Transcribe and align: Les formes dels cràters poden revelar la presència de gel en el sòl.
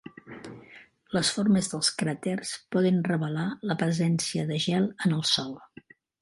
Les 1.17 1.29
formes 1.35 1.69
dels 1.73 1.91
cràters 2.01 2.53
poden 2.77 2.97
revelar 3.09 3.45
la 3.73 3.77
presència 3.83 4.47
de 4.53 4.59
gel 4.65 4.89
en 5.07 5.15
el 5.21 5.23
sòl. 5.35 5.55